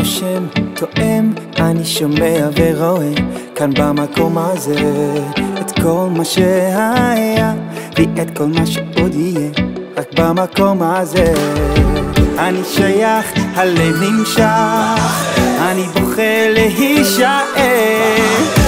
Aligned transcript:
נושם, 0.00 0.46
טועם, 0.74 1.32
אני 1.58 1.84
שומע 1.84 2.48
ורואה 2.56 3.12
כאן 3.54 3.70
במקום 3.74 4.38
הזה 4.38 4.74
את 5.60 5.72
כל 5.82 6.08
מה 6.16 6.24
שהיה 6.24 7.54
ואת 7.96 8.38
כל 8.38 8.46
מה 8.46 8.66
שעוד 8.66 9.14
יהיה 9.14 9.50
רק 9.96 10.20
במקום 10.20 10.82
הזה. 10.82 11.32
אני 12.38 12.60
שייך, 12.64 13.32
הלב 13.54 14.02
נמשך, 14.02 15.34
אני 15.58 15.82
בוכה 15.82 16.48
להישאר 16.48 18.59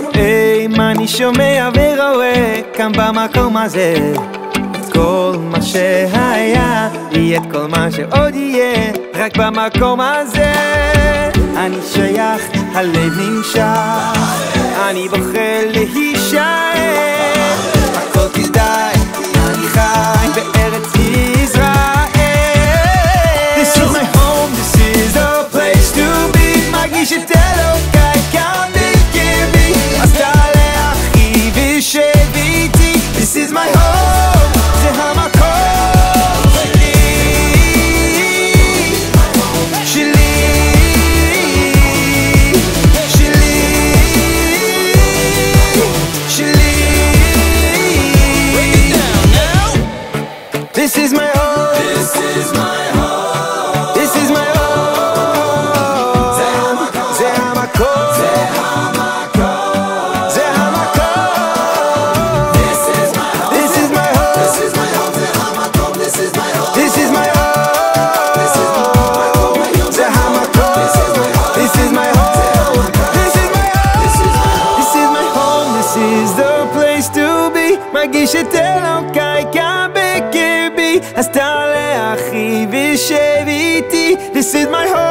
נושם, 0.00 0.12
טועם, 0.12 0.80
אני 0.80 1.08
שומע 1.08 1.68
ורואה 1.74 2.60
כאן 2.74 2.92
במקום 2.92 3.56
הזה? 3.56 4.12
כל 4.92 5.36
מה 5.40 5.62
שהיה, 5.62 6.88
יהיה 7.12 7.40
כל 7.52 7.66
מה 7.66 7.90
שעוד 7.90 8.34
יהיה 8.34 8.92
רק 9.14 9.36
במקום 9.36 10.00
הזה. 10.00 10.52
אני 11.56 11.76
שייך, 11.92 12.42
הלב 12.74 13.18
נמשך 13.18 14.18
אני 14.90 15.08
בוחר 15.08 15.60
להישאר 15.72 16.87
This 50.88 50.96
is 50.96 51.12
my 51.12 51.26
home. 51.36 51.74
This 51.76 52.16
is 52.16 52.50
my 52.54 52.84
home. 52.96 53.92
This 53.94 54.16
is 54.16 54.30
my 54.30 54.48
home. 54.56 56.32
Zehamako. 56.40 57.92
Zehamako. 58.16 59.50
Zehamako. 60.32 61.08
This 62.56 62.80
is 62.96 63.12
my 63.12 63.28
home. 63.36 63.52
This 63.52 63.76
is 63.76 63.90
my 63.92 64.08
home. 64.16 64.32
This 66.00 66.16
is 66.96 67.10
my 67.12 67.28
home. 67.36 67.68
Zehamako. 69.92 70.68
This 71.58 71.74
is 71.76 71.92
my 71.92 72.08
home. 72.16 72.32
This 73.12 73.36
is 73.36 73.50
my 73.52 73.68
home. 73.76 73.92
This 74.80 74.94
is 74.96 75.08
my 75.12 75.26
home. 75.36 75.68
This 75.76 75.92
is 76.00 76.28
the 76.40 76.52
place 76.72 77.08
to 77.10 77.50
be. 77.52 77.76
My 77.92 78.06
guichet. 78.06 78.67
אז 81.17 81.29
תעלה 81.29 82.13
אחי 82.13 82.65
ושב 82.69 83.47
איתי 83.47 84.15
This 84.33 84.53
is 84.53 84.67
my 84.71 84.87
home 84.93 85.06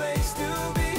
place 0.00 0.32
to 0.32 0.72
be 0.80 0.89